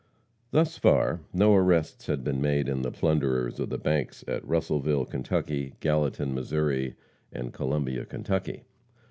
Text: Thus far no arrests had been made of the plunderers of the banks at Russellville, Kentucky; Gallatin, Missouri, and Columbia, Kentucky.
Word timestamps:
Thus 0.49 0.79
far 0.79 1.21
no 1.31 1.53
arrests 1.53 2.07
had 2.07 2.23
been 2.23 2.41
made 2.41 2.67
of 2.69 2.81
the 2.81 2.89
plunderers 2.89 3.59
of 3.59 3.69
the 3.69 3.77
banks 3.77 4.23
at 4.27 4.43
Russellville, 4.43 5.05
Kentucky; 5.05 5.75
Gallatin, 5.79 6.33
Missouri, 6.33 6.95
and 7.31 7.53
Columbia, 7.53 8.05
Kentucky. 8.05 8.63